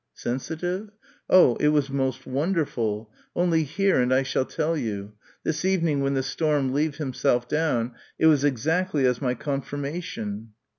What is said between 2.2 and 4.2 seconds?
wonderful. Only hear and